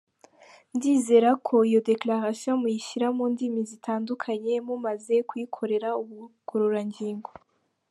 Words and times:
Ndizera 0.75 1.29
ko 1.47 1.55
iyo 1.69 1.79
declaration 1.89 2.55
muyishyira 2.61 3.07
mundimi 3.17 3.61
zitandukanye 3.71 4.53
mumaze 4.67 5.15
kuyikorera 5.29 5.89
ubugororangingo. 6.01 7.29